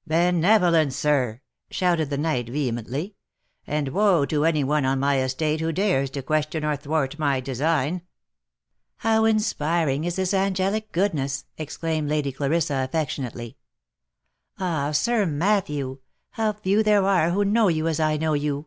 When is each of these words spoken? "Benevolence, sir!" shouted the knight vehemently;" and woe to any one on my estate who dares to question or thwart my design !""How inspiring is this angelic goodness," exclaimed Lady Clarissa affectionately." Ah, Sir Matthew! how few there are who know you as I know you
"Benevolence, 0.24 0.96
sir!" 0.96 1.40
shouted 1.70 2.10
the 2.10 2.18
knight 2.18 2.48
vehemently;" 2.48 3.14
and 3.64 3.90
woe 3.90 4.26
to 4.26 4.44
any 4.44 4.64
one 4.64 4.84
on 4.84 4.98
my 4.98 5.20
estate 5.20 5.60
who 5.60 5.70
dares 5.70 6.10
to 6.10 6.20
question 6.20 6.64
or 6.64 6.74
thwart 6.74 7.16
my 7.16 7.38
design 7.40 8.02
!""How 9.06 9.24
inspiring 9.24 10.02
is 10.02 10.16
this 10.16 10.34
angelic 10.34 10.90
goodness," 10.90 11.44
exclaimed 11.58 12.08
Lady 12.10 12.32
Clarissa 12.32 12.82
affectionately." 12.90 13.56
Ah, 14.58 14.90
Sir 14.90 15.26
Matthew! 15.26 16.00
how 16.30 16.54
few 16.54 16.82
there 16.82 17.04
are 17.04 17.30
who 17.30 17.44
know 17.44 17.68
you 17.68 17.86
as 17.86 18.00
I 18.00 18.16
know 18.16 18.32
you 18.32 18.66